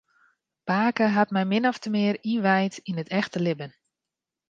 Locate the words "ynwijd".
2.33-2.73